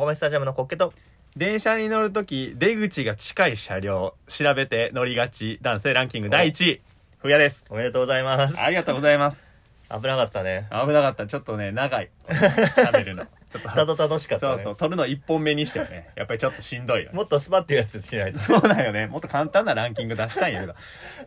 [0.00, 0.94] 大米スタジアムのコッケと。
[1.36, 4.14] 電車に乗るとき出口が近い車両。
[4.28, 6.80] 調べて乗りがち男性ランキング第1位。
[7.18, 7.66] ふやです。
[7.68, 8.58] おめでとうございます。
[8.58, 9.46] ありがとうございます。
[9.90, 10.68] 危なかったね。
[10.70, 11.26] 危なかった。
[11.26, 12.08] ちょっとね長い。
[12.28, 13.26] 喋るの。
[13.52, 18.38] ちょったとど楽しかった、ね、そうそう撮るの1本目にしてはねやっぱりちょっとしんどいよねもっとスパッていうやつしないと。
[18.38, 19.06] そうだよね。
[19.06, 20.74] もっと簡単なランキング出したいんやけど。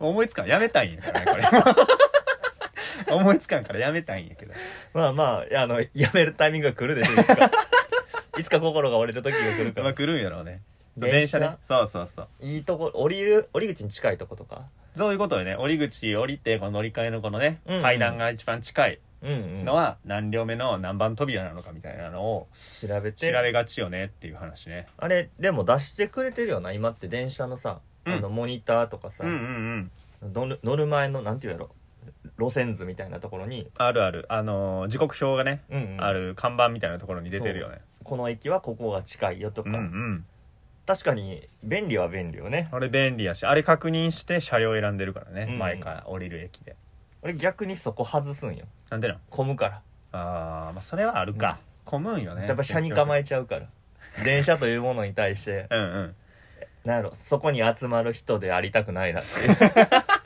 [0.04, 3.14] 思いつかんやめたいんやからねこれ。
[3.14, 4.54] 思いつかんからやめたいんやけど。
[4.92, 7.50] まあまああのやめるタイミングが来るでしょいつか
[8.38, 9.84] いつか心が折れる時が来るから。
[9.84, 10.62] まあ来るんやろうね。
[10.96, 11.56] 電車電車ね。
[11.62, 12.28] そうそうそう。
[12.40, 14.66] いいとこ降りる降り口に近いとことか。
[14.94, 15.56] そういうことよね。
[15.56, 17.82] 降り口降りてこの乗り換えのこのね、うんうん。
[17.82, 19.64] 階段が一番近いうんうん。
[19.64, 22.48] のは何両目の何番扉なのかみたいなのを
[22.80, 23.32] 調べて。
[23.32, 24.86] 調べがちよねっていう話ね。
[24.98, 27.08] あれでも出してくれてるよな今って。
[27.08, 28.12] 電車のさ、うん。
[28.14, 29.90] あのモニターとかさ、うんうん
[30.22, 30.32] うん。
[30.32, 31.70] 乗る乗る前のなんていうやろ
[32.38, 34.26] 路線図みたいなところに、あるある。
[34.28, 36.04] あのー時刻表がね、うんうん。
[36.04, 37.78] ある看板みたいなところに出てるよね。
[38.02, 40.26] この駅はここが近いよとか、うんうん。
[40.86, 42.68] 確かに便利は便利よね。
[42.72, 45.58] あれ便利やしあれ確認して車両選んでるからね、うん。
[45.58, 46.76] 前から降りる駅で。
[47.22, 48.66] 俺逆にそこ外すんよ。
[48.90, 49.20] なんでなん？
[49.30, 49.82] 混むから。
[50.12, 53.66] あーまあそれはあるか、混むんよねやっぱ車に構ええちゃうから。
[54.24, 55.66] 電車というものに対して。
[55.72, 56.14] うんうん。
[56.84, 59.56] なんやろそこに集まる人でありたくないなっていう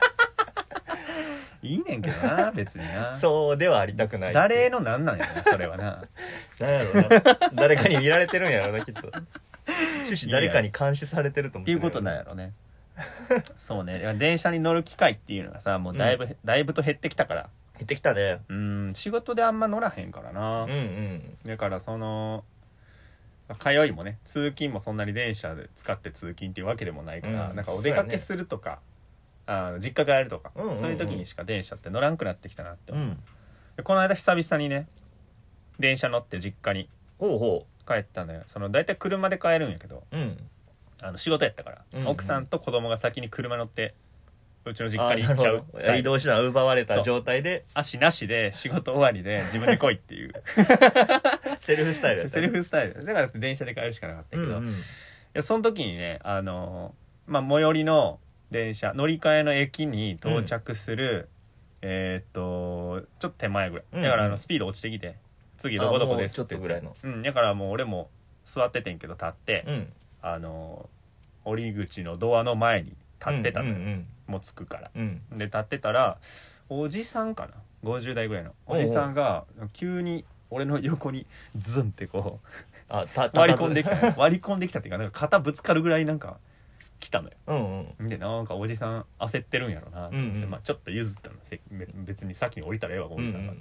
[1.61, 3.17] いいねんけどな別にな。
[3.17, 6.03] そうではありたくない誰のなんなんやねそれはな。
[6.59, 7.09] なんやろな。
[7.53, 9.11] 誰かに見られてるんやろなきっと。
[10.07, 12.53] 終始誰かに監視されてると思っていうことなんやろね。
[13.57, 14.15] そうね。
[14.17, 17.49] 電車に乗る機会っていうのがさもうだいぶ、だいぶと減ってきたから。
[17.77, 18.41] 減ってきたね。
[18.49, 21.37] うん仕事であんま乗らへんからな、うんうん。
[21.45, 22.43] だからその
[23.57, 27.55] 通いもね通勤もそんなに電車で使って通勤っていうわけでもないから、うん。
[27.55, 28.79] なんかお出かけするとか、
[29.49, 30.79] あ実家帰るとか、うんうんうん。
[30.79, 33.17] そういう時にしか電車って乗らんくなってきたなって思う、うん。
[33.77, 34.87] でこの間久々にね
[35.79, 36.87] 電車乗って実家に
[37.17, 38.43] ほうほ帰ったのよ。
[38.45, 40.37] その大体車で帰るんやけどううん。
[41.01, 42.07] あの仕事やったから、うんうん。
[42.09, 43.95] 奥さんと子供が先に車乗って
[44.65, 45.99] うちの実家にあ行っちゃうなるほどスタイル。
[46.01, 47.65] 移動手段奪われた状態で。
[47.73, 50.33] 足なしで仕事終わりで自分で来いっていう。
[51.61, 52.33] セルフスタイルやった。
[52.33, 53.03] セルフスタイル。
[53.05, 54.73] だから電車で帰るしかなかったけど、いうんうん。
[55.33, 58.19] やその時にねあのーまあ最寄りの
[58.51, 61.29] 電車乗り換えの駅に到着する、
[61.81, 63.99] えーっとちょっと手前ぐらい、うん。
[63.99, 65.15] うんだからあのスピード落ちてきて
[65.57, 66.95] 次どこどこですあもうちょっとぐらいの。
[67.03, 67.21] うん。
[67.21, 68.09] だからもう俺も
[68.45, 69.87] 座っててんけど立って、うん。
[70.21, 70.99] あのー
[71.45, 72.93] 降り口のドアの前に
[73.25, 74.91] 立ってたのよ、うんうんもう着くから。
[74.95, 75.21] うん。
[75.31, 76.17] で立ってたら
[76.69, 78.51] おじさんかな？50代ぐらいの。
[78.67, 81.25] おじさんが急に俺の横に
[81.57, 82.39] ズンってこ
[82.89, 84.13] あたう割り込んできた。
[84.17, 86.37] 割り込んできたっていうかなんか肩ぶつかるぐらいなんか
[86.99, 87.35] 来たのよ。
[87.47, 88.09] うんうん。
[88.09, 90.09] でなんかおじさん焦ってるんやろな。
[90.09, 90.49] と思って、うんうん。
[90.49, 91.35] まあ、ちょっと譲ったの
[92.05, 93.47] 別に先に降りたらええわおうんじさん。
[93.47, 93.53] が、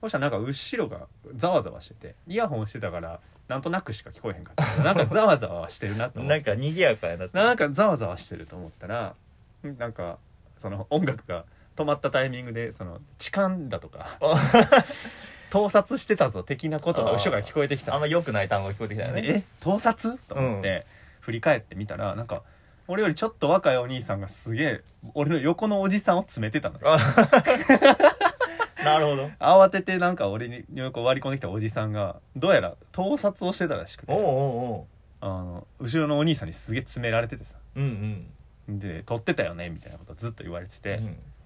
[0.00, 6.50] そしたらなんか後ろがざわざわしててイヤホンしてたからなんとなくしか聞こえへんかったなんかざわざわしてるなとうん思って。
[6.50, 7.36] なんか賑やかやなって。
[7.38, 9.14] なんかざわざわしてると思ったら
[9.62, 10.18] なんか
[10.56, 11.44] その音楽が
[11.76, 14.18] 止まったタイミングでその痴漢だとか
[15.50, 17.94] 盗撮してたぞ的なことが後ろから聞こえてきた。
[17.94, 19.22] あんま良くない単語聞こえてきたよね。
[19.24, 20.18] え盗撮？
[20.28, 20.86] と思って
[21.20, 22.42] 振り返ってみたらなんか
[22.86, 24.80] 俺よりちょっと若いお兄さんがすげえ
[25.14, 26.92] 俺の横のおじさんを詰めてたのよ。
[26.92, 26.98] あ
[28.84, 29.30] なるほど。
[29.38, 34.12] 慌ててなんか俺に横割り込んできたおじさんがどうやら盗撮をしてたらしくて。
[34.12, 34.86] おうおうお
[35.20, 38.26] あの後ろのお兄さんにすげえ詰められててさううん
[38.68, 38.78] うん。
[38.78, 39.70] で撮ってたよね？
[39.70, 41.00] みたいなことずっと言われてて、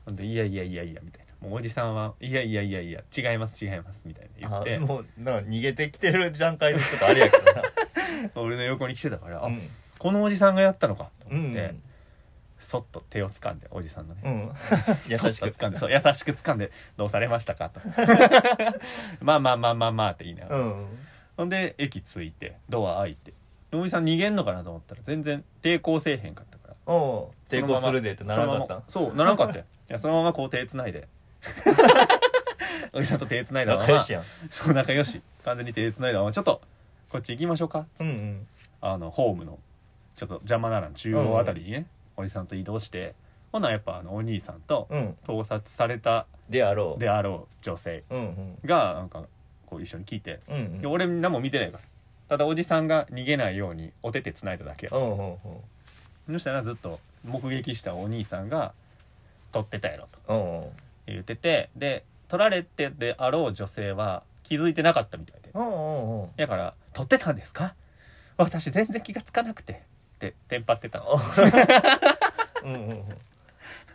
[0.09, 0.17] うん。
[0.17, 1.49] で「いやいやいやいや」みたいな。
[1.49, 4.77] もうおじさんは「いやいやいやいや違います違います」みたいな言って。
[4.77, 7.63] あもうなんか逃げてきてる段階でちょっとあれやけどな。
[8.35, 9.63] 俺の横に来てたから、あうん
[9.99, 11.75] このおじさんがやったのかとうん思って、
[12.59, 14.53] そっと手を掴んでおじさんのね、うん。
[15.09, 17.81] 優しく掴んでそう 優しく掴んで「どうされましたか?」と。
[19.21, 20.87] まあまあまあまあまあって言いながら、うん。
[21.37, 23.33] ほんで駅着いてドア開いて
[23.73, 26.75] おじさん逃げんのかなと思ったら全然抵抗せえへんかったから。
[27.49, 28.83] 抵抗するでってならなかった？
[28.89, 29.65] そうならなかったよ。
[29.91, 31.07] いやそのままこう手つないで。
[32.93, 33.83] おじさんと手つないだまま。
[33.83, 34.25] 仲良しやん。
[34.51, 35.21] そう仲良し。
[35.45, 36.33] 完全に手つないだまま。
[36.33, 36.61] ちょっと
[37.11, 37.87] こっち行きましょうか。
[38.01, 38.47] うんうん。
[38.81, 39.59] あのホームの
[40.19, 41.87] ちょっと邪魔ならん中央あたりにね、
[42.17, 43.15] おじさんと移動して
[43.53, 45.17] ほなやっぱあのお兄さんとうん。
[45.25, 47.01] 盗撮されたであろう。
[47.01, 48.59] であろう女性うんうん。
[48.65, 49.23] がなんか
[49.67, 51.85] こう一緒に聞いて、うんで俺何も見てないから。
[52.29, 54.93] ただおじさんが逃げないようにお手手つないだだけや。
[54.93, 55.39] うんうんうん。
[56.33, 58.73] そしたらずっと目撃したお兄さんが
[59.53, 60.71] 撮ってたやろとうんうん。
[61.07, 65.51] 言っててで撮られてであろう女性は気づいてなかったみたいで。
[65.55, 66.29] うんうんうん。
[66.37, 67.75] だから「撮ってたんですか？
[68.37, 69.83] 私全然気がつかなくて」
[70.19, 71.15] ってテンパってたの？
[72.65, 73.05] うんうん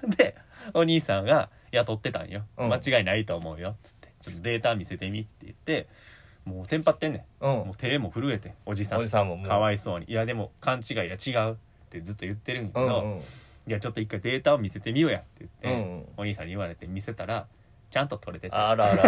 [0.03, 0.09] うん。
[0.11, 0.35] で
[0.73, 2.73] お兄さんが「いや撮ってたんよ、うん。
[2.73, 5.87] 間違いないと思うよ」っつって「ちょっとデータ見せてみ」って言って
[6.45, 7.51] もうテンパってんねうん。
[7.51, 8.99] んもう手も震えておじさん。
[8.99, 9.47] おじさんももう。
[9.47, 10.05] かわいそうに。
[10.07, 11.55] いやでも勘違いや違うっ
[11.89, 13.19] てずっと言ってるんやけど、うんうん。
[13.19, 13.23] い
[13.67, 16.05] やちょっと一回データを見せてみようやって言って、うんうん。
[16.17, 17.47] お兄さんに言われて見せたら
[17.91, 18.55] ちゃんと撮れてて。
[18.55, 19.03] あらあら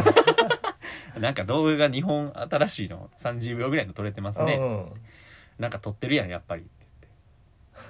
[1.19, 4.93] なんか動画が2本新しいの30秒ぐらいの撮れてますね、うんうん。
[5.59, 6.65] なんか撮ってるやんやっぱり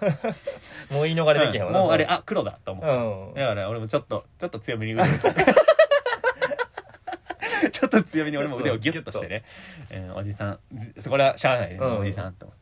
[0.91, 3.33] もう言い逃れできへんわもうあれあ黒だと思って、うん。
[3.33, 5.05] だから俺もちょっとちょっと強めに腕を。
[7.71, 9.43] ちょっと強めに俺も腕をギュッとしてね、
[9.89, 12.45] えーおじさんじこれはしゃあないね、うんおじさんと。
[12.45, 12.57] 思っ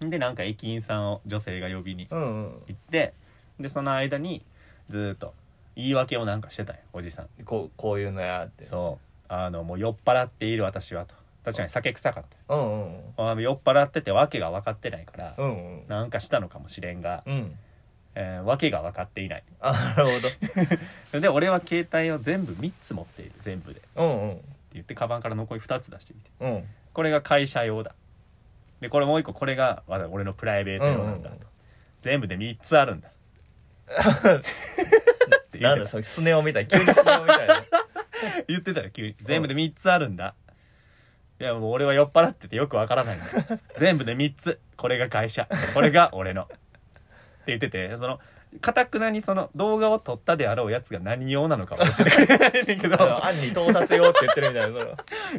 [0.00, 2.62] てでなんか駅員さんを女性が呼びにうんうん。
[2.68, 3.14] 行って
[3.58, 4.44] でその間に
[4.88, 5.34] ずーっと
[5.74, 7.28] 言い訳をなんかしてたよおじさん。
[7.44, 8.64] こうこういうのやって。
[8.64, 9.32] そう。
[9.32, 11.14] あのもう酔っ払っている私はと
[11.44, 12.54] 確かに酒臭かった。
[12.54, 15.88] うんうん酔っ払ってて訳が分かってないから、うんうん。
[15.88, 17.56] なんかしたのかもしれんが、うん。
[18.14, 19.44] えー訳が分かっていない。
[19.60, 20.06] あなる
[21.12, 23.80] ほ で俺は携帯を全部3つ持っている全部で。
[23.80, 24.22] ってどうん。
[24.30, 24.40] うん
[24.74, 26.30] 言ってカバンから残り2つ出してみて。
[26.40, 26.68] うん。
[26.92, 27.94] これが会社用だ。
[28.80, 31.48] でこれもう一個これが俺のプライベート用なんだと、うんうん
[32.00, 33.08] 全部で3つあるんだ。
[33.08, 34.40] って言っ
[35.50, 37.54] てたなんだそれスネ夫みたい急にスネ夫みたいな。
[38.46, 39.16] 言ってたよ急に。
[39.22, 40.34] 全部で3つあるんだ
[41.40, 43.18] いやもう俺は酔っ払っててよくわからない
[43.78, 44.58] 全部で3つ。
[44.76, 45.48] これが会社。
[45.74, 46.42] これが俺の。
[46.42, 46.56] って
[47.46, 48.20] 言っててその
[48.60, 53.00] かたくなにその動画を撮ったであろうやつが何用なのかは教えてくれないねんけど。
[53.00, 54.80] あの案に盗撮用って言ってるみたいな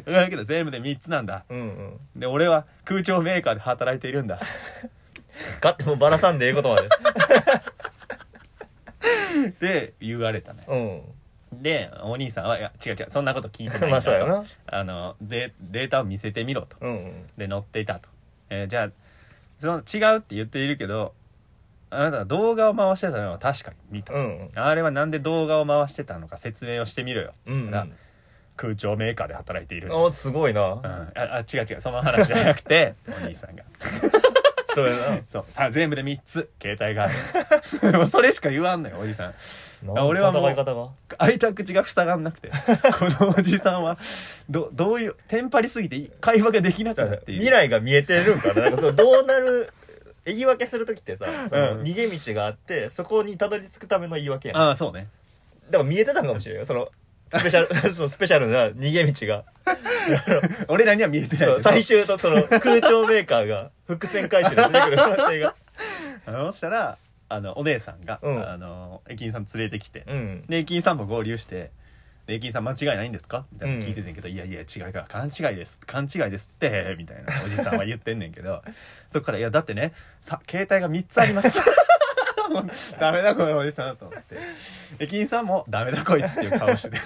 [0.04, 1.44] それだけど全部で3つなんだ。
[1.48, 2.00] うんうん。
[2.20, 4.40] で俺は空調メーカーで働いているんだ。
[5.60, 6.88] ガッてもうバラさんでええことまで。
[9.48, 10.64] って言われたね。
[10.68, 11.02] うん
[11.52, 14.44] でお兄さんはいや違う違うそんなこと聞いてないんだ まあそうやな。
[14.66, 16.76] あのデデータを見せてみろと。
[16.80, 17.26] うんうん。
[17.36, 18.08] で載っていたと、
[18.50, 18.90] えーじゃあ
[19.58, 21.12] その違うって言っているけど
[21.90, 27.70] あなたは動画を回してたのは確かに見た、うんあれはなんで動画を回してたのか説明をしてみろよ、うんうん。
[27.70, 27.90] だから
[28.56, 29.88] 空調メーカーで働いている。
[29.88, 30.60] んだおすごいな。
[30.72, 33.64] うん、ああ違う違うその話じゃなくて お兄さんが
[34.74, 35.20] それな。
[35.30, 35.44] そう。
[35.50, 36.50] さあ全部で3つ。
[36.60, 37.08] 携帯があ
[37.90, 37.92] る。
[37.98, 39.34] もうそれしか言わんのよおじさん。
[39.86, 41.16] なん俺はもう戦い方が？
[41.18, 42.50] 開いた口が塞がんなくて。
[42.98, 43.96] このおじさんは
[44.48, 48.62] どどういうテンパりすぎて会話ができなくなっている未来が見えてるんかな？
[48.62, 49.72] なんかそのどうなる
[50.26, 51.82] 言い訳する時ってさそのうん。
[51.82, 54.56] 逃げ道があってそこにたどり着くための言い訳やん。
[54.56, 55.08] だああそうね。
[55.72, 56.66] から見えてたんかもしれんよ。
[56.66, 56.88] その
[57.30, 59.44] スペシャル そのスペシャルな逃げ道が。
[60.68, 61.60] 俺らには見えてない。
[61.60, 65.54] 最終とその空調メーカーが伏線回収で出てくる可能性が。
[66.26, 66.98] あのそしたら
[67.28, 68.48] あのお姉さんが、うん。
[68.48, 70.44] あの駅員さん連れてきて、うん。
[70.48, 71.70] で駅員さんも合流して
[72.26, 78.62] 「で駅員さん間違いないんですか?」みたいなの聞いててんけど「いやいや違うから勘違いです勘違いですって」みたいなおじさんは言ってんねんけど
[79.12, 79.92] そっから「いやだってね
[80.22, 81.58] さ携帯が3つあります」
[82.98, 84.36] ダメだこのおじさんと思って。
[84.98, 87.00] 駅員さんも「ダメだこいつ」っていう顔してて。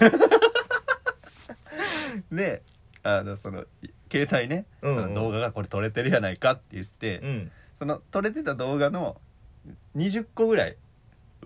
[2.30, 2.62] で
[3.02, 3.64] あのその
[4.10, 5.02] 携帯ね、うんうん。
[5.02, 7.52] その動画がこれ撮れてるやないかって言って、うん。
[7.78, 9.20] その撮れてた動画の
[9.96, 10.76] 20個ぐらい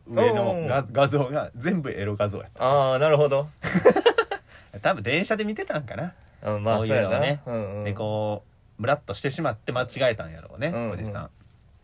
[0.06, 3.48] 上の画画像が全部エロ画像やっああなるほど。
[4.72, 7.40] た 多分電車で見てたんかな、うんまあそういうのをね。
[7.46, 7.84] うんうん。
[7.84, 8.44] でこ
[8.78, 10.90] うムラッとしてしまって間違えたんやろうね、うんうん。
[10.92, 11.30] おじさん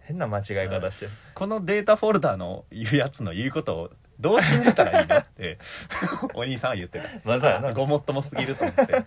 [0.04, 1.10] 変な間違い方してる。
[1.34, 5.58] このデータフォルダの言うやつの言うことをどう信じたらいいのって
[6.34, 7.60] お兄さんは言ってた。
[7.60, 9.04] まごもっともすぎると思って。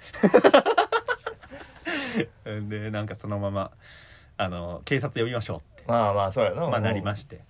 [2.68, 3.72] でなんかそのまま
[4.38, 5.84] あの警察呼びましょうって。
[5.88, 6.68] まあまあそうやな。
[6.68, 7.42] まあなりまして。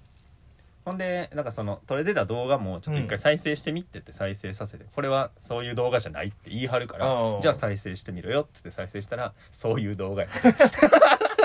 [0.85, 7.41] ほんでなんかその撮れてた動画もちょっと一回再生してみってって再生させて、これはそういう動画じゃないって言い張るからうん。
[7.41, 10.29] じゃあ再生してみろよっつって再生したらそういう動画や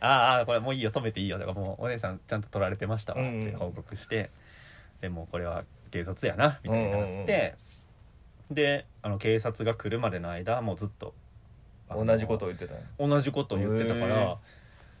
[0.00, 1.38] ああこれもういいよ止めていいよ。
[1.38, 3.20] とかもうお姉さんちゃんと撮られてましたわ。
[3.20, 4.30] って報告して、
[5.00, 7.54] でもうこれは警察やなみたいになって、
[8.50, 11.14] であの警察が来るまでの間もうずっと
[11.90, 14.38] 同じことを言ってた同じことを言ってたから。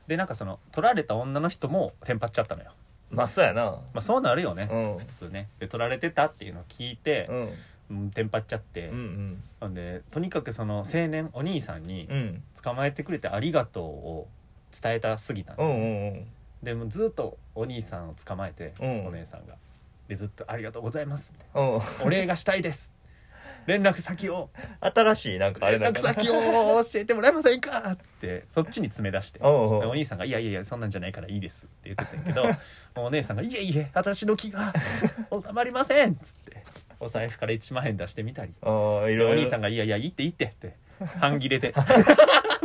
[0.06, 2.72] でなんかその撮られた女の人もテンパっちゃったのよ。
[3.10, 3.64] まあそうやな。
[3.64, 4.98] まあそうなるよね、うん。
[4.98, 5.48] 普通ね。
[5.58, 7.48] で撮られてたっていうのを聞いてう、ん。
[7.90, 9.72] うん、テンパっちゃって、うんほん。
[9.72, 12.42] でとにかくその青年お兄さんにうんうん。
[12.62, 14.28] 捕まえてくれてありがとうを
[14.80, 16.26] 伝えたすぎたの、うんうんうん。
[16.62, 19.06] でもずっとお兄さんを捕まえて、うん。
[19.06, 19.54] お姉さんが。
[20.08, 22.92] でずっと「ありがとうございます」みたいうんな「お礼がしたいです」
[23.66, 24.50] 連絡先を
[24.80, 29.40] 新しいなんかあれ連絡なんかな先を教えてもらえませんかってそっちに詰め出して。
[29.42, 34.74] おうお兄さんが「いやいやいやそんなんじゃないからいいです」って言ってたんやけどもうお姉さんが「いえいえ私の気が
[35.30, 36.62] 収まりません」っつって。
[37.00, 38.54] お財布から1万円出してみたり。
[38.62, 38.68] あ
[39.04, 39.34] あいろいろ。
[39.36, 40.76] でお兄さんが「いやいやいいっていいって」って
[41.20, 41.74] 半切れで。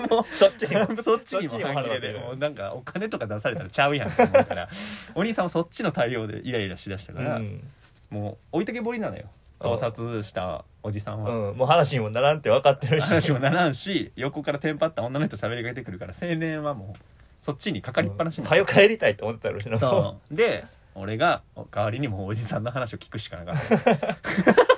[0.09, 1.01] もうそっちにも。
[1.01, 2.13] そっちにも半切れで。
[2.13, 4.09] もうなんかお金とか出されたらちゃうやん。
[4.09, 4.69] って思うから
[5.15, 7.63] お兄さんはそっちの対応でイライラしだしたから、うん。
[8.09, 9.25] もう置いてけぼりなのよ。
[9.59, 11.57] 盗撮したおじさんは、うん。
[11.57, 13.07] もう話にもならんって分かってるし。
[13.07, 17.01] 話もならんし横からテンパった女の人喋りかけてくるから青年はもう
[17.41, 20.35] そっちにかかりっぱなしになっ早く帰りたいって思ってたやろしなそう。
[20.35, 20.65] で
[20.95, 21.41] 俺が
[21.71, 24.17] 代わりにもうおじさんの話を聞くしかなかった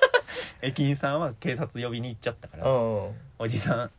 [0.61, 3.11] 駅員さんは警察呼びに行っちゃったから、うんうん。
[3.39, 3.91] おじさん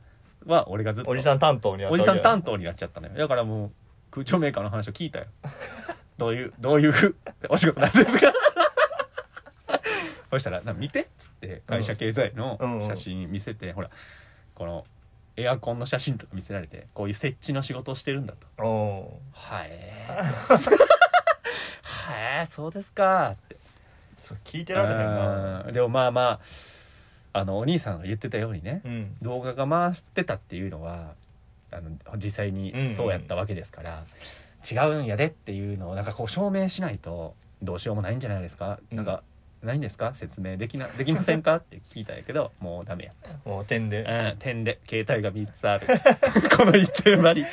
[0.51, 3.15] は俺がずっとおじさん担当にはおじさん担当になっちゃったのよ。
[3.15, 3.71] だからもう
[4.11, 5.27] 空調メーカーの話を聞いたよ。
[6.19, 7.15] どういうどういう
[7.49, 8.33] お仕事なんですか？
[10.31, 12.89] そしたら「な見て」っつって会社携帯のうんうん。
[12.89, 13.91] 写真見せて、ほら
[14.55, 14.87] この
[15.37, 18.47] エアコンの写真とか見せられてこういう設置の仕事をしてるんだと。
[18.65, 19.71] お「はい」
[21.83, 23.52] はいそうですか」って
[24.23, 25.65] そう聞いてられへんな。
[25.67, 26.41] うんでもまあま
[27.35, 29.17] ああのお兄さんが言ってたようにね、うん。
[29.23, 31.15] 動画が回してたっていうのは
[31.71, 34.05] あの実際にそうやったわけですから、
[34.71, 38.97] 違うんやでっていうのをなんかこう証明しないとどうしようもないんじゃないですか、うん。
[38.97, 39.23] なんか
[39.63, 40.13] ないんですか？
[40.15, 41.57] 説明できなできませんか？
[41.57, 43.15] って聞いたんやけどもうダメやっ
[43.47, 44.05] もう点で。
[44.05, 44.79] た、うん、点で。
[44.87, 45.87] 携帯が3つある。
[46.57, 47.45] この一点張りい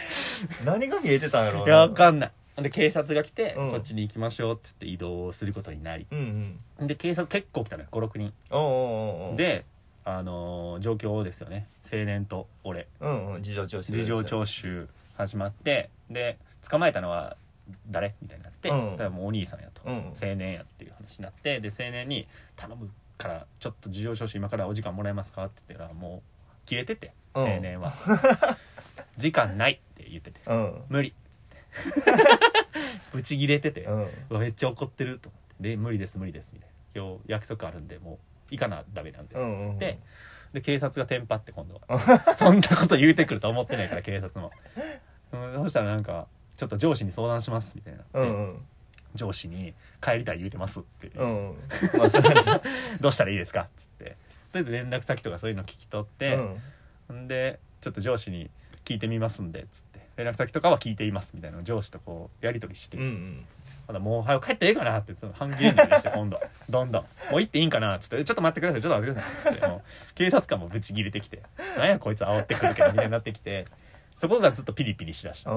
[0.65, 3.71] 何が見えてたんやろうやわかんないで警察が来て、うん。
[3.71, 6.07] こっちに行きましょうって言って移動することになり。
[6.11, 6.87] うんうん。
[6.87, 8.33] で警察結構来たのよ56人。
[8.49, 9.37] おうおうおうおう。
[9.37, 9.65] で
[10.05, 11.67] あのー状況ですよね。
[11.91, 12.87] 青年と俺。
[12.99, 13.99] うんうん事情聴取。
[13.99, 16.37] 事情聴取始まってで
[16.69, 17.37] 捕まえたのは
[17.91, 18.15] 誰？
[18.21, 18.91] みたいになって、うん。
[18.91, 20.13] だからもうお兄さんやと、うん。
[20.21, 27.43] 青年やっていう話になってで青年に「頼むからちょっと事情聴取今からお時間もらえますか?」って言ったらもう切れててうん。
[27.43, 27.93] 青年は
[29.17, 30.41] 「時間ない」って言ってて。
[30.47, 31.13] うん「無理」
[33.13, 34.01] ブチ切れてて、うん。
[34.29, 38.17] うわめっちゃ怒ってると思って「で無理です無理です」みたいな「今日約束あるんでもう
[38.51, 39.73] 行かなダメなんです」っうんうん。
[39.73, 39.99] つって、
[40.53, 42.09] で警察がテンパって今度は。
[42.35, 44.51] そんなこと言うてくると思ってないから警察も、
[45.31, 48.05] うん、そしたらなんか「ちょっと上司に相談します」みたいにな。
[48.05, 48.65] って、うんうん。
[49.15, 51.55] 上司に「帰りたい言うてます」って、うん
[51.97, 52.61] まあそれは
[53.01, 54.17] どうしたらいいですか?」っつって。
[54.51, 56.39] とりあえず連絡先とかそういうの聞き取って、
[57.09, 57.23] うん。
[57.25, 58.49] んでちょっと上司に
[58.83, 59.88] 聞いてみますんでっつって
[60.19, 63.45] 連絡先とかは聞いていますみたいなのを上司とこうやり取りして、うんうん。
[63.87, 69.81] まだもう早く帰ってええかなってその半切れに出して今度どんどんもう行っていいんかなっつってちょっと待ってくださいちょっと待ってくださいっつって もう
[70.15, 71.41] 警察官もブチ切れてきて
[71.77, 73.65] なんやこいつ煽ってくるけどみたいになってきて
[74.17, 75.51] そこがずっとピリピリしだした。
[75.51, 75.55] う。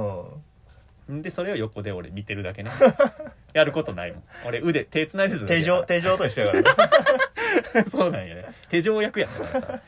[1.12, 2.70] んんでそれを横で俺見てるだけね。
[3.52, 4.22] やることないもん。
[4.46, 7.90] 俺腕手繋いでただけ手錠やか 手錠と一緒やからら。
[7.90, 8.44] そうなんやね。
[8.68, 9.80] 手錠役やったからさ。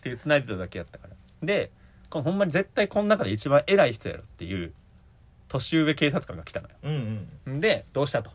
[0.00, 1.14] 手繋いでただけやったから。
[1.42, 1.70] で
[2.12, 4.74] このほんまに絶対この中で一番偉い人やろっていう
[5.48, 6.74] 年上警察官が来たのよ。
[6.82, 7.54] うんうん。
[7.56, 8.30] んでどうしたと。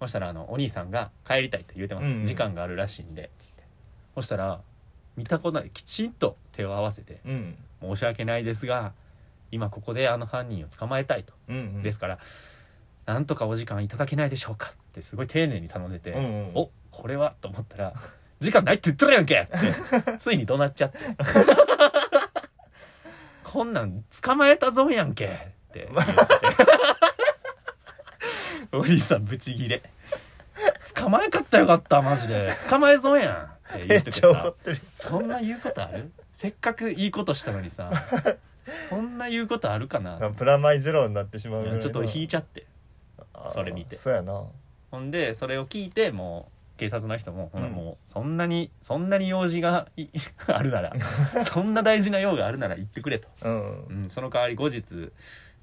[0.00, 2.24] そしたらあのお兄さんが帰りたいって言うてます、うんうん。
[2.24, 3.64] 時間があるらしいんでつって。
[4.14, 4.60] そしたら
[5.16, 8.92] 見たことないきちんと手を合わせてうん「申し訳ないですが
[9.50, 11.82] 今ここであの犯人を捕まえたいと、うんうん。
[11.82, 12.18] ですから
[13.04, 16.52] なんとかお時間いただけないでしょうか」ってすごい丁寧に頼んでて「うんうん。
[16.54, 17.94] おこれは」と思ったら
[18.38, 19.46] 「時間ないって言ってるやんけ!」っ
[20.02, 20.98] てついに怒鳴っちゃって
[23.56, 25.24] 「こんなん捕まえたぞやんけ!」
[25.72, 25.88] って。
[28.70, 29.82] お兄さんブチギレ。
[30.94, 32.52] 捕まえかったらよかったマジで。
[32.68, 33.34] 捕まえぞやん。
[33.34, 34.52] ってめ言っててさ。
[34.92, 36.12] そんな言うことある？
[36.32, 37.90] せっかくいいことしたのにさ。
[38.90, 40.18] そんな言うことあるかな？
[40.36, 42.66] プラマイゼロになってしまうちょっと引いちゃって。
[43.48, 43.96] それ見て。
[43.96, 44.42] そうやな。
[44.90, 47.72] ほんでそれを聞いてもう警察の人も、ほらうん。
[47.72, 50.06] もうそんなにそんなに用事がい
[50.46, 50.92] あるなら
[51.44, 53.84] そんな大事な用があるなら言ってくれと、うん。
[53.86, 55.12] うん、その代わり後日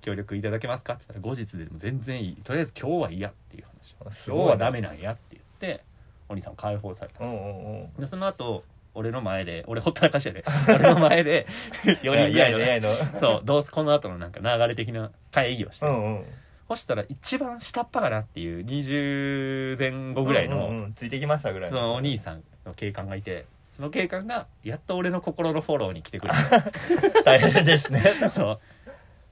[0.01, 2.35] 協力いただけますかって言ったら後日でも全然いい。
[2.37, 5.83] とりあえず今日は嫌っていう話今日はダメなんやって言って
[6.27, 7.23] お兄さん解放された。
[7.23, 7.93] うんうんうん。
[7.93, 8.63] でその後
[8.95, 10.43] 俺の前で俺ほったらかしやで。
[10.67, 11.47] 俺の前で
[11.83, 12.89] 4人ぐらいのいやいやいや。
[13.19, 16.25] そうどうせこの後のなんか流れ的な会議をして、うんうん
[16.67, 26.61] そしたら一番下っ端かなっていう20前後ぐらいの,、うんうんうんついてきましたぐらいそのお兄さんの警官がいてその警官がやっと俺の心のフォローに来てくれた
[27.25, 28.03] 大変ですね。
[28.31, 28.59] そ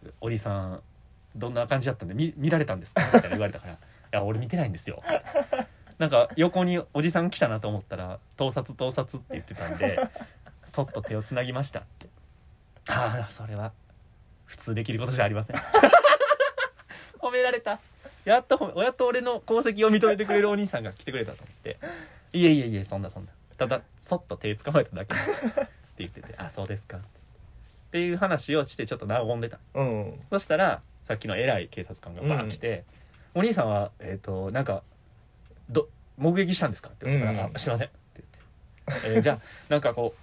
[0.04, 0.82] う「お兄さん
[1.36, 3.78] どんな感じだったんで見見られたんですか?」みたいな言われたから「い
[4.12, 5.02] や俺見てないんですよ」
[6.00, 10.00] なんか横におじさん来たなと思ったら「盗撮盗撮」って言ってたんで
[10.66, 12.08] そっと手をつなぎましたって。
[12.90, 13.72] ああそれは
[14.46, 15.56] 普通できることじゃありません
[17.22, 17.80] 褒められた。
[18.26, 21.78] やっと褒めやっと俺の功績を認めてくれるお兄さんが来てくれたと思って
[22.34, 23.32] 「いえいえいえそんなそんな。
[23.58, 25.68] ただそっと手捕まえただけ」って
[26.00, 27.02] 言ってて「あそうですか」っ
[27.92, 29.60] ていう話をしてちょっと和んでた。
[29.74, 30.20] うんうん。
[30.30, 32.84] そしたらさっきの偉い警察官がバーン来て
[33.34, 34.84] 「お兄さんはえっ、となんか
[35.70, 35.88] ど
[36.18, 37.46] 目撃したんですか?」って言ったらうんうん。
[37.56, 37.98] あ知りません」って
[38.88, 40.14] 言って、えーじゃあなんかこ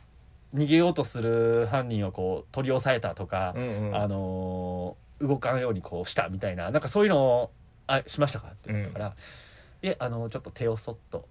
[0.54, 3.96] う逃げようとする犯人をこう取り押さえたとか、うんうん。
[3.96, 7.50] あのー動かんようにこうしたみたいななんかそういうのを
[7.86, 9.06] あしましたかって言ったから
[9.82, 11.28] 「いえあのちょっと手をそっと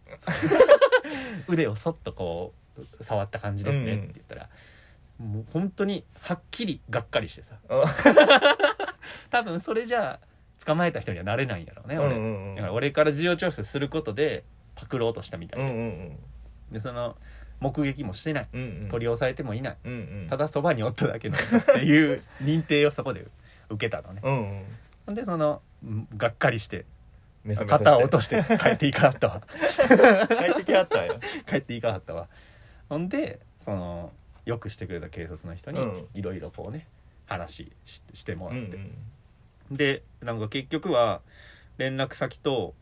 [1.47, 2.53] 腕をそっとこ
[2.99, 4.49] う触った感じですねうんって言ったら、
[5.19, 7.55] もう本当にはっきりがっかりしてさ。
[7.69, 7.83] あ。
[9.29, 10.27] 多分それじゃあ
[10.65, 12.55] 捕まえた人にはなれないんやろうね俺、うんうんうん。
[12.55, 14.43] だから俺から事情聴取することで
[14.75, 16.17] パクろうとしたみたいで,、うんうん
[16.71, 17.15] でその
[17.59, 18.47] 目撃もしてない。
[18.53, 18.83] うんうん。
[18.83, 19.77] うん取り押さえてもいない。
[19.83, 20.27] うんうん。
[20.29, 23.25] ただそばにおっただけの人っていう認定をそこで
[23.69, 24.21] 受けたのね。
[24.23, 24.63] うん
[25.07, 25.15] うん。
[25.15, 26.85] でそのうんがっかりして
[27.67, 29.41] 肩を落として帰っていかはったわ。
[30.27, 31.15] 帰ってきはったんや。
[31.47, 32.27] 帰っていかはったわ。
[32.89, 34.11] ほんでその
[34.45, 36.07] よくしてくれた警察の人にうん。
[36.13, 36.87] いろいろこうね
[37.25, 38.91] 話ししてもらって、うん
[39.71, 39.77] うん。
[39.77, 41.21] でなんか結局は
[41.77, 42.73] 連絡先と、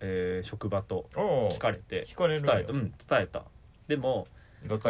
[0.00, 2.72] えー職場と聞かれて伝えた。
[2.72, 3.44] うん伝えた。
[3.88, 4.26] でも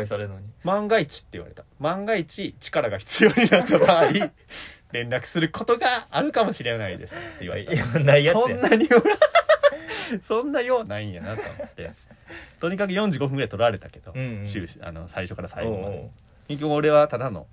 [0.06, 0.46] されるのに。
[0.64, 1.64] 万が一って言われた。
[1.78, 4.10] 万が一力が必要になった場合
[4.92, 7.72] 連絡することがあるかもしれないですって言われた。
[7.72, 8.88] いやないやつそやんなに
[10.22, 11.90] そんなようないんやなと思って。
[12.60, 14.46] とにかく45分ぐらい取られたけど、うんうん。
[14.46, 16.10] 終始あの最初から最後まで。
[16.48, 17.46] 結局俺はただの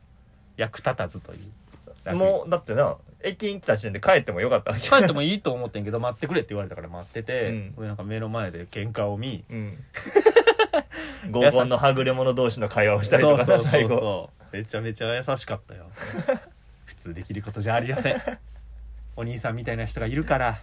[0.57, 2.15] 役立たずという。
[2.15, 7.73] もうだってな駅に来た時点で帰ってもよかった帰ってもいいと思ってんけど待ってくれって言われたから待ってて、うん。
[7.77, 9.77] 俺なんか目の前で喧嘩を見うん
[11.31, 14.29] 合コンのはぐれ者同士の会話をしたりとかそうそうそうさ最後。
[14.51, 15.89] めちゃめちゃ優しかったよ。
[16.85, 18.21] 普通できることじゃありません。
[19.15, 20.61] お兄さんみたいな人がいるから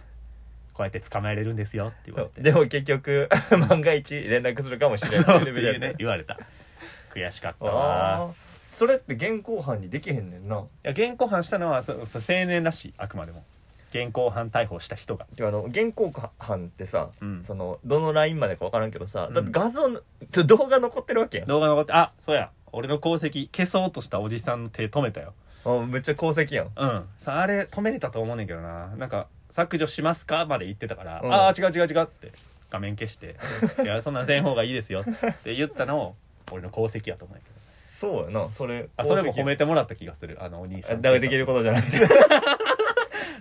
[0.73, 2.41] こうやって捕まえれるんですよって言われて。
[2.41, 3.29] でも結局
[3.69, 6.37] 万が一連絡するかもしれそうってないうね言われた。
[7.13, 8.15] 悔しかったあわ。
[8.15, 8.33] あ
[8.73, 10.57] それって現行犯にできへんねんな。
[10.57, 13.43] いや現行犯したのはそそ青年らしいあくまでも
[13.89, 15.25] 現行犯逮捕した人が。
[15.35, 17.43] てかあの現行犯ってさ、うん。
[17.43, 19.33] そのどのラインまでか分からんけどさ、うん。
[19.33, 20.01] だって画像の
[20.45, 21.47] 動画残ってるわけやん。
[21.47, 22.51] 動画残ってあそうや。
[22.71, 25.33] 俺の功績消そうとしたおじさんの手止めたよ。
[25.65, 26.67] あめっちゃ功績やん。
[26.75, 27.05] うん。
[27.19, 28.87] さあれ止めれたと思うねんけどな。
[28.95, 31.33] なんか削除しますかまで言ってたから、うん。
[31.33, 32.31] ああ違う違う違うって
[32.69, 33.35] 画面消して
[33.83, 36.15] いやそんなんせん方がいいですよっつって言ったのを
[36.51, 37.59] 俺の功績やと思うんやけど。
[37.99, 40.37] そうやなそれあそれも褒めててもらった気がする。
[40.39, 41.83] あのお兄さんだからできることじゃない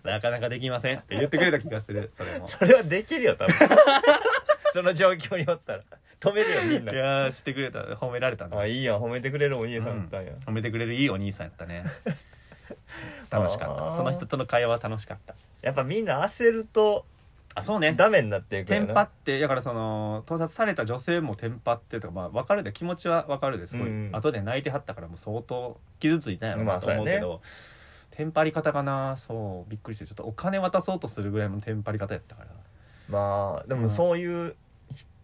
[0.08, 2.48] なかなかできませんって言ってくれた気がするそれも。
[2.48, 3.54] それはできるよ多分。
[4.72, 5.80] その状況におったら。
[6.20, 6.92] 止めるよみんな。
[6.92, 7.80] いやーしてくれた。
[7.80, 8.96] 褒められたんだあいいやん。
[8.98, 11.84] 褒めてくれるお兄さんだったんや、褒めてくれるいいお兄さんやったね。
[13.30, 13.90] 楽しかっあー。
[13.90, 15.34] たその人との会話は楽しかった。
[15.62, 17.06] やっぱみんな焦ると
[17.54, 17.92] あそうね。
[17.92, 22.72] ダメになっていくテンパってだからその盗撮された女性もテンパってとかまあ分かるで。
[22.72, 23.76] 気持ちは分かるです。
[23.76, 24.10] ごい、うん。
[24.12, 27.40] 後で泣いてはったからもう相当傷ついたんやろまあなと思うけど、
[28.18, 29.16] テンパり方がな。
[29.16, 32.48] そうびっくりしてちょっとお金渡そうとするぐらいのテンパり方やったから。
[33.08, 33.88] まあでもうん。
[33.90, 34.56] そういう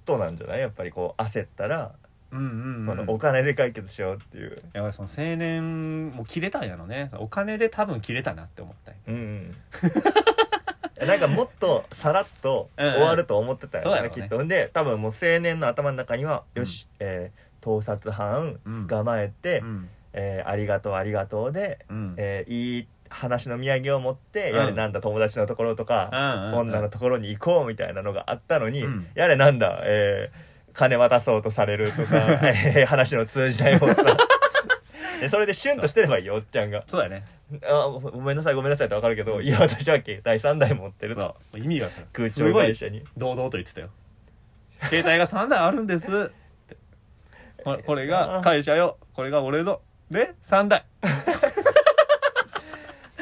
[0.04, 0.60] 人なんじゃない？
[0.60, 1.90] やっぱりこう焦ったら、
[2.30, 4.62] うんうん、お金で解決しようっていう。
[4.72, 7.10] だからその青年も切れたんやろね。
[7.18, 9.00] お金で多分切れたなって思ったんや。
[9.08, 9.56] うんうん。
[11.08, 12.92] なんかもっとさらっとうんうん。
[12.94, 14.22] 終わると思ってたよね,、そうやろうね。
[14.22, 14.46] きっと。
[14.46, 16.62] で多分もう青年の頭の中には、うん。
[16.62, 18.86] よし、えー盗撮犯うん。
[18.86, 22.14] 捕まえて、うんえーありがとうありがとうで、うん。
[22.16, 24.56] えーいい話の土産を持って、うん。
[24.56, 26.58] やれなんだ友達のところとか、うんうんうん。
[26.70, 29.06] 女のところに行こうみたいなのがあったのに、うん。
[29.14, 34.02] やれなんだ、えー金渡そうとされるとか、 えー話の通じないもんさ
[35.20, 36.82] でそれでシュンとしてればいいよおっちゃんが。
[36.88, 37.24] そうやね
[37.64, 41.36] 「あごごめんなさいごめんなさい」って分かるけど「いや私は携帯3台持ってる」と。
[41.52, 43.90] そう意味が分かる空調会社に堂々と言ってたよ。
[44.90, 46.06] 携帯が3台あるんです。
[46.10, 46.10] っ
[46.68, 46.76] て
[47.62, 48.98] これこれが会社よ。
[49.14, 50.84] これが俺ので3台。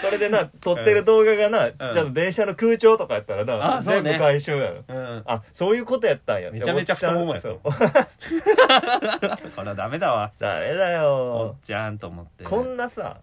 [0.03, 1.71] それでな撮ってる動画がな、ん。
[1.71, 4.11] ちゃんと電車の空調とかやったらな、あそうね。
[4.11, 6.51] 全部回収やろうんあそういうことやったんや。
[6.51, 7.61] めちゃめちゃ太ももやったそう。
[9.55, 10.33] これはダメだわ。
[10.40, 12.42] ダメだおっよちゃんと思って。
[12.42, 13.18] こんなさ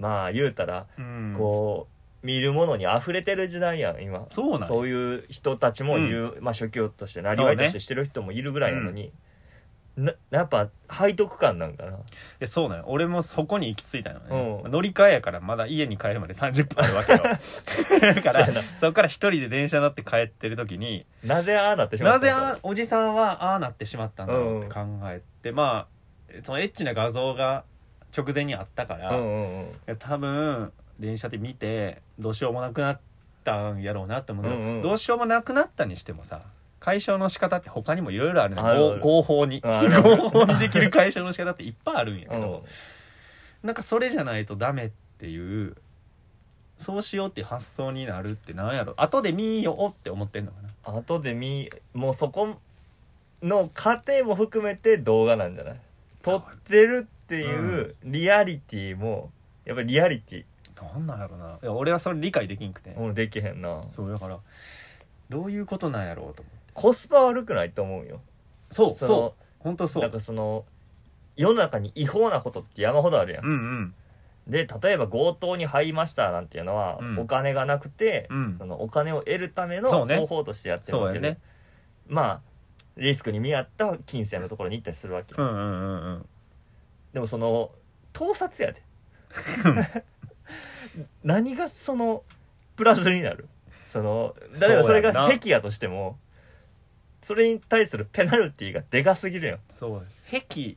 [0.00, 1.34] まあ言うたら、うん。
[1.38, 1.86] こ
[2.22, 4.26] う見るものに溢れてる時代やん今。
[4.30, 9.12] そうなんそういう人たちもいる、まあ初級としてなりわいとしてしてる人もいるぐらいなのに、
[9.98, 11.98] なやっぱ背徳感なんかな。
[12.38, 14.70] でそうなんよ俺もそこに行き着いたのね、うん。
[14.70, 17.18] 乗り換えやからまだ家に帰るまで30分あるわけよ。
[18.14, 18.48] だから
[18.80, 25.88] そこから一人で電車乗って帰ってる時になぜああなってしまったなぜあおじさんはああなってしまったんだろうって考えて、ま
[26.30, 27.64] あそのエッチな画像が
[28.16, 29.68] 直前にあったから、いうんうんうん。
[29.86, 33.00] や多分電車で見てどうしようもなくなっ
[33.42, 34.82] たんやろうなって思うけど、うんうん。
[34.82, 36.42] どうしようもなくなったにしてもさ
[36.80, 38.62] 解消の仕方って他にもいろいろあるね。
[38.62, 39.00] あるある。
[39.00, 39.60] 合合法に。
[39.64, 40.16] あるある。
[40.16, 42.40] 合法にできる解消の仕方っていっぱいあるんやけうん。
[42.42, 42.64] ど、
[43.62, 45.76] なんかそれじゃないとダメっていう
[46.78, 48.94] そうしようっていう発想になるってなんやろ。
[48.96, 50.98] 後で見ようって思ってんのかな。
[50.98, 52.56] 後で見もうそこ
[53.42, 55.76] の過程も含めて動画なんじゃない？
[56.22, 59.30] 撮ってるっていうリアリティも
[59.64, 60.44] やっぱりリアリテ
[60.80, 61.58] なんなんやろな。
[61.60, 63.82] いや俺はそれ理解できんくて、ィもうできへんな。
[63.90, 64.38] そうだから
[65.28, 68.20] どういうことなんやろうと思ってコスパ悪くないと思うよ。
[68.70, 70.02] そうそその本当そう。
[70.02, 70.64] なんかその
[71.36, 73.44] 世の中に違法なことって山ほどあるやん。
[73.44, 73.94] うんうん。
[74.46, 77.18] で例えば強盗に入りましたなんていうのは、うん。
[77.18, 78.56] お金がなくて、うん。
[78.58, 80.16] そのお金を得るためのそうね。
[80.16, 81.40] 方法としてやってるわけで、そうやね。
[82.06, 82.40] まあ
[82.96, 86.26] リスクに見合った金銭のところに行ったりするわけ、うんうんうんうん。
[87.12, 87.70] でもその
[88.12, 88.82] 盗撮やで。
[91.22, 92.22] 何がその
[92.76, 93.48] プラスになる？
[93.90, 96.18] その例えばそれが癖やとしても
[97.28, 100.06] それに対するペナルティーがでかすぎるやんそう。
[100.30, 100.76] 癖。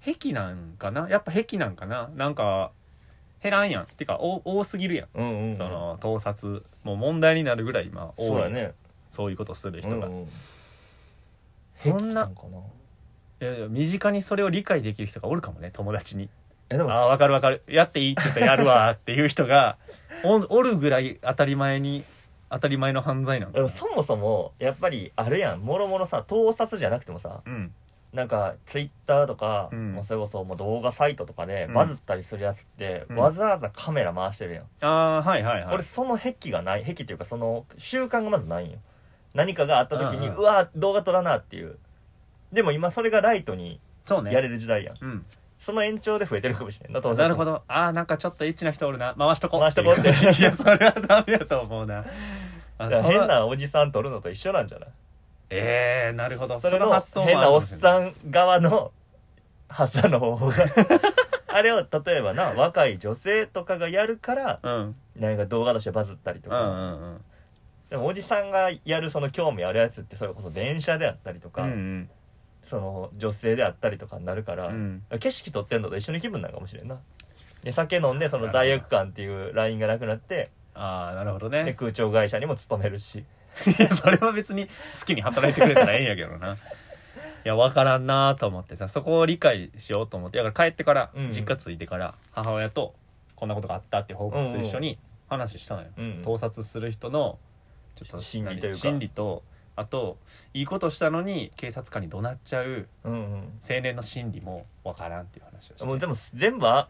[0.00, 1.08] 癖なんかな？
[1.10, 2.08] やっぱ癖なんかな？
[2.14, 2.70] なんか
[3.42, 3.86] 減らんやん。
[3.86, 8.28] てかお多すぎるやん、うんうん、うん、その盗撮もう問題になるぐらい今多い。
[8.28, 8.74] そうやね。
[9.10, 10.28] そういうことする人が、うんうん。
[11.78, 12.58] そんな癖かな？
[13.48, 16.28] いやいや身近にそれを理解できる人がおるかもね友達に。
[16.70, 17.62] えでもああ分かる分かる。
[17.66, 19.78] やっていいって言ったらやるわっていう人が
[20.22, 22.04] おおるぐらい当たり前に
[22.50, 25.60] 当たり前の犯罪なんでもそもそもやっぱりあるやん。
[25.60, 27.72] もろもろさ盗撮じゃなくてもさうん。
[28.12, 29.92] なんかツイッターとか、うん。
[29.92, 31.74] もうそれこそもう動画サイトとかでうん。
[31.74, 33.16] バズったりするやつって、うん。
[33.16, 35.70] わざわざカメラ回してるやん、ああはいはいはい。
[35.70, 38.78] これその癖がない癖っていうかその習慣がまずないんよ。
[39.34, 41.78] 何かがあった時に、うんうんうわ動画撮らなっていう。
[42.52, 44.32] でも今それがライトにそうね。
[44.32, 45.26] やれる時代やん、うん
[45.66, 47.64] その延長で増えてるかもしれんな盗撮なるほど。
[47.66, 49.16] ああなんかちょっとエッチな人おるな。
[49.18, 49.60] 回しとこう。
[49.60, 50.10] 回しとこうって。
[50.38, 52.04] いやそれはダメやと思うな。
[52.78, 54.88] 変なおじさん撮るのと一緒なんじゃない？
[55.50, 56.60] ええなるほど。
[56.60, 58.92] それの発想も変なおっんさん側の
[59.68, 60.54] 発射の方法が。
[61.48, 64.94] あれを例えばな若い女性とかがやるからうん。
[65.16, 67.24] 何か動画としてバズったりとか、うんうんうん。
[67.90, 72.08] でもおじさんがやるその興味あるやつってそれこそ電車であったりとか、うん
[72.66, 75.02] その女性であったりとかになるから、うん。
[75.20, 76.98] 景色撮ってんのと一緒の気分なんかもしれんな。
[77.62, 83.24] で酒飲んでその罪悪感っていうラインがなくなってああなるほどでね空調会社にも勤めるし。
[83.66, 86.54] いやそれは別に好きに働いてくれたらええんやけどな。
[87.44, 90.42] いや分からんなと思ってさそこを理解しようと思って。
[90.42, 91.30] だから帰ってから、うん。
[91.30, 92.94] 実家着いてから母親と
[93.36, 94.98] こんなことがあったっていう報告と一緒に
[95.28, 97.38] 話したのよ、うん盗撮する人の
[97.94, 98.78] ちょっと心理というか。
[98.78, 99.42] 心理と
[99.76, 100.16] あと
[100.54, 103.32] いいことしたのに警察官に怒鳴っちゃううんうん。
[103.68, 105.86] 青年の心理も分からんっていう話をして。
[105.86, 106.88] もうでも全部あ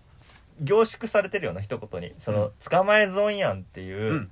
[0.61, 4.31] 凝縮されてるような一言にその、捕まえ損やんっていう、うん。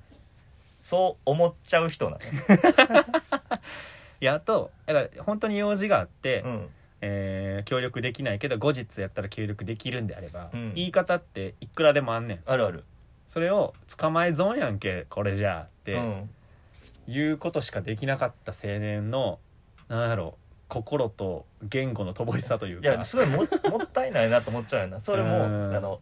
[0.81, 2.19] そう思っちゃう人ない
[4.21, 6.69] やあとだから本当に用事があって、の、うん、
[7.01, 10.73] えー協力できないけど後日やったら協力できるんであれば、うん。
[10.75, 12.39] 言い方っていくらでもあんねん。
[12.45, 12.83] あるある、
[13.27, 16.29] それを捕まえ損やんけこれじゃあってうん、
[17.07, 19.39] いうことしかできなかった青年の
[19.87, 20.37] なんやろ
[20.67, 22.89] 心と言語の乏しさというか。
[22.89, 23.37] いやすごいも
[23.69, 24.99] もったいないなと思っちゃうよな。
[24.99, 25.75] それもうん。
[25.75, 26.01] あの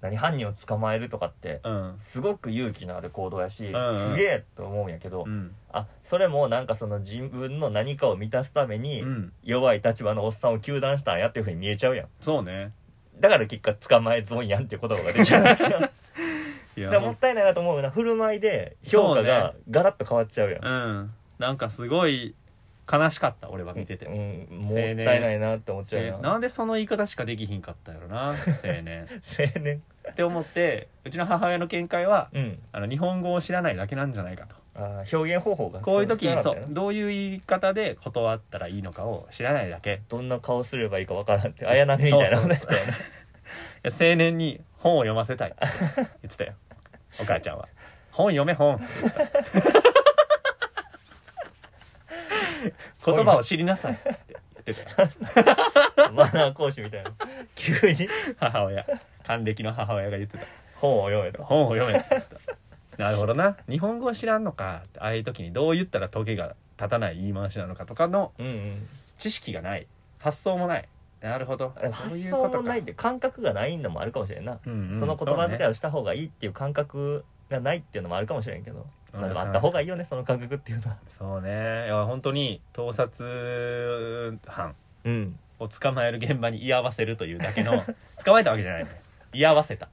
[0.00, 1.98] 何犯人を捕まえるとかってうん。
[1.98, 4.10] すごく勇気のある行動やし、んうん。
[4.10, 5.54] すげえと思うんやけど、うん。
[5.72, 9.32] あそれもなんかその自分の何かを満たすために、うん。
[9.42, 12.08] 弱い立場のおっさんを糾弾したんやっていうふうに見えちゃうやん。
[12.20, 12.72] そうね。
[13.18, 15.90] だから結果捕まえ損やんっていう言葉が出ちゃう
[16.76, 20.64] いやらもったいないなと思うな振る舞いで評価がガラッと変わっちゃうやん。
[20.64, 21.10] うん。
[21.38, 22.34] なんかすごい
[22.90, 28.34] 悲しかった俺は見てて、うん、もったいないなって思っちゃうえななんでその言い方しかできひんかったんやろな青
[28.82, 29.06] 年。
[29.38, 29.82] 青年。
[30.10, 32.58] って思ってうちの母親の見解はうん。
[32.72, 34.56] あの日本語を知らないだけなんじゃないかと。
[34.74, 40.00] あー表現方法がこういう時にそうどういう言い方で断ったらいいのかを知らないだけ。
[40.08, 42.92] どんな顔すればいいかわからんって綾波みたいなことやったよね
[43.84, 45.58] いや青年に本を読ませたいって
[45.96, 46.54] 言ってたよ。
[47.20, 47.68] お母ちゃんは。
[48.10, 48.76] 本読め本。
[48.76, 49.20] って言って
[53.02, 55.10] た言葉を知りなさいって言ってたよ。
[56.12, 57.10] マナー講師みたいな。
[57.54, 58.08] 急に？
[58.38, 58.86] 母親。
[59.26, 60.44] 還暦の母親が言ってた。
[60.76, 61.44] 本を読めと。
[61.44, 62.36] 本を読めって言って
[62.96, 63.04] た。
[63.04, 63.56] なるほどな。
[63.68, 68.32] 日本語を知らんのかってああいう時にどう言ったらトゲが立たない言い回しなのかとかの
[69.18, 69.86] 知識がない。
[70.18, 70.88] 発想もない
[71.20, 71.72] なるほど。
[71.80, 72.50] そう発いうことか。
[72.50, 80.96] 想もないって感覚がないのもあるかもしれんな、うんうんその言葉遣いをした方がいいっていう感覚がないっていうのもあるかもしれんけど、まあ、でもうんあった方がいいよねその感覚っていうのは。
[81.18, 81.86] そうね。
[81.86, 85.38] いや本当に盗撮犯うん。
[85.58, 87.84] を捕まえる現場に居合わせるというだけの
[88.24, 88.96] 捕まえたわけじゃないのよ。
[89.34, 89.88] 居合わせた。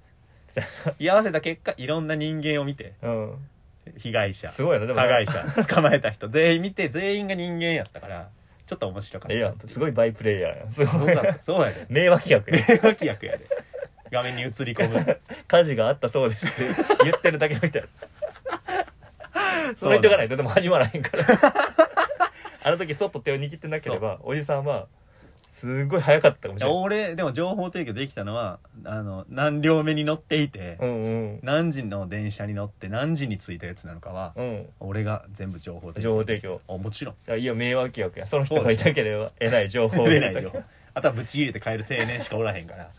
[0.97, 3.47] 居合わせた結果いろんな人間を見てうん。
[3.97, 6.27] 被害者すごいなでも加害者捕まえた人。
[6.29, 8.29] 全員見て全員が人間やったから
[8.67, 9.33] ちょっと面白かった。
[9.33, 9.57] ええやん。
[9.67, 10.73] すごいバイプレイヤーやん。
[10.73, 11.85] すごいそうだったそうやで。
[11.89, 13.47] 迷惑客や迷惑役やで。
[14.11, 15.19] 画面に映り込む。
[15.47, 16.45] 火事があったそうです。
[16.45, 16.49] っ
[16.97, 17.85] て言ってるだけの人や。
[19.79, 21.53] その人がないとでも始まらへんから。
[22.63, 24.87] あの時そっと手を握ってなければおじさんは
[25.59, 31.39] すごい早かったかもしれない俺でも情報提供できたのはあの何両目に乗っていて、うんうん。
[31.41, 34.65] 何時の電車に乗って何時に着いたやつなのかは、うん。
[34.79, 36.61] 俺が全部情報提供情報提供。
[36.67, 37.39] あもちろん。
[37.39, 38.27] いや迷惑役や。
[38.27, 40.61] その人がいたければえらい情報を出ない情報。
[40.93, 42.91] あとはブチ入れて帰る青年しかおらへんから。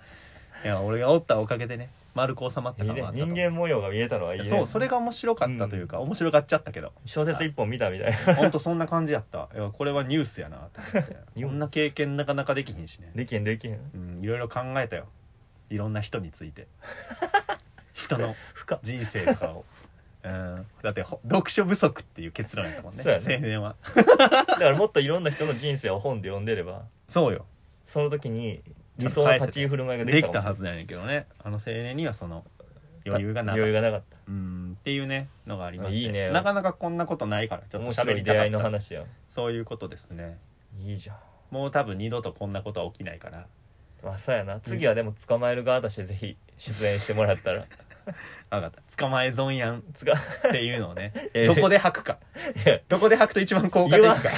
[0.65, 3.27] いや俺がおったおかげでね丸く収まったいいね感はあったと。
[3.27, 4.47] 人間模様が見えたのはいいね。
[4.49, 6.93] そうそれが面白かったというか、面白がっちゃったけど。
[7.07, 8.35] 小説一本見たみたいな。
[8.35, 9.49] ほんとそんな感じやった。
[9.55, 10.57] いやこれはニュースやな。
[10.73, 13.13] と思ってニュースこんな経験なかなかできひんしね。
[13.15, 13.79] できへんできへん。
[13.95, 15.07] うんいろいろ考えたよ。
[15.71, 16.67] いろんな人について。
[17.95, 18.79] 人の深っ。
[18.83, 19.65] 人生とかを。
[20.25, 20.67] うん。
[20.83, 23.03] だってほ読書不足っていう結論やったもんね。
[23.05, 23.35] そうやね。
[23.37, 23.77] 青年は。
[23.95, 26.83] だからもっといろんな人の人生を本で読んでれば。
[27.09, 27.47] そうよ。
[27.87, 28.63] その時に
[28.99, 31.27] 理想の立ち居振る舞いがでできたはずなんやけどね。
[31.43, 32.45] あの青年にはその
[33.07, 33.63] 余裕がなかった。
[33.63, 34.17] 余裕がなかった。
[34.27, 36.01] うんっていうねのがありまして。
[36.01, 36.31] いいね。
[36.31, 40.39] なかなかこんなことないからちょっと面喋白い出会いの話やそういうことですね。
[40.81, 41.17] いいじゃん。
[41.51, 43.47] もう多分二度とこんなことは起きないから。
[44.03, 44.61] まあそうやな。
[44.61, 47.67] 次はでも捕まえる側としてぜひ出演してもらったら。
[48.51, 48.97] 分かった。
[48.97, 49.83] 捕まえ損やん。
[49.95, 50.15] つか
[50.49, 51.13] っていうのをね。
[51.35, 52.19] えどこで吐くか。
[52.89, 54.31] どこで吐くと一番効果的言わんか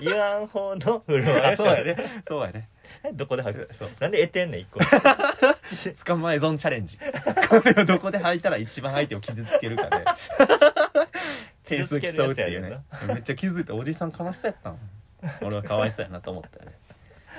[0.00, 1.42] 言わん方の振る舞い。
[1.42, 1.96] あそうやね。
[2.26, 2.68] そうやね
[3.14, 3.90] どこで吐くそう。
[4.00, 4.80] なんで得てんねん一個。
[6.04, 6.98] 捕まえ損チャレンジ。
[7.48, 10.04] これをどこで吐いたら一番相手を傷つけるかで。
[11.64, 12.78] 点数競うっていうね。
[13.06, 14.78] めっちゃ気づいておじさん悲しそうやったの
[15.42, 16.76] 俺はかわいそうやなと思ったよね。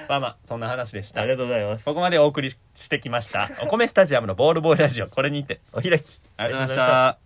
[0.10, 1.22] まあまあそんな話でした。
[1.22, 1.86] ありがとうございます。
[1.86, 3.50] ここまでお送りしてきました。
[3.62, 5.08] お米スタジアムのボールボーイラジオ。
[5.08, 6.20] これにてお開き。
[6.38, 7.25] ありがとうございました